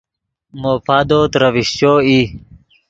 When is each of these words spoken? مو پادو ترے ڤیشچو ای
مو 0.59 0.73
پادو 0.85 1.19
ترے 1.31 1.49
ڤیشچو 1.53 1.93
ای 2.05 2.19